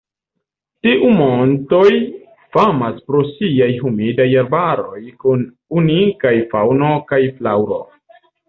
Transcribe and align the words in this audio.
Tiu 0.85 1.09
montoj 1.17 1.89
famas 2.57 2.97
pro 3.11 3.21
siaj 3.29 3.69
humidaj 3.83 4.27
arbaroj 4.45 5.05
kun 5.25 5.47
unikaj 5.83 6.35
faŭno 6.55 6.93
kaj 7.13 7.25
flaŭro. 7.39 7.81